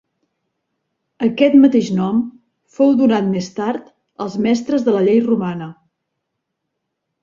Aquest 1.27 1.57
mateix 1.65 1.91
nom 1.99 2.23
fou 2.79 2.97
donat 3.03 3.31
més 3.37 3.53
tard 3.61 3.95
als 4.27 4.43
mestres 4.49 4.91
de 4.91 4.99
la 5.01 5.09
llei 5.09 5.25
romana. 5.33 5.75